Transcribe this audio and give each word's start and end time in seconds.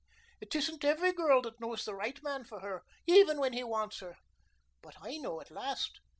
It 0.39 0.55
isn't 0.55 0.83
every 0.83 1.13
girl 1.13 1.43
that 1.43 1.59
knows 1.61 1.85
the 1.85 1.93
right 1.93 2.19
man 2.23 2.43
for 2.43 2.61
her 2.61 2.81
even 3.05 3.37
when 3.39 3.53
he 3.53 3.63
wants 3.63 3.99
her. 3.99 4.17
But 4.81 4.95
I 4.99 5.17
know 5.17 5.39
at 5.41 5.51
last. 5.51 5.99